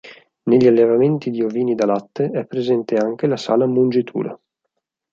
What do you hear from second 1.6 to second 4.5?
da latte è presente anche la sala mungitura.